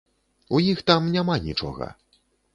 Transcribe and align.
У 0.55 0.61
іх 0.71 0.81
там 0.89 1.11
няма 1.17 1.37
нічога. 1.45 1.93